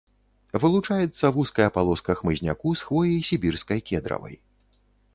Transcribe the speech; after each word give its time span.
Вылучаецца 0.63 1.25
вузкая 1.35 1.69
палоска 1.77 2.17
хмызняку 2.21 2.69
з 2.83 2.91
хвоі 2.91 3.15
сібірскай 3.31 3.79
кедравай. 3.91 4.35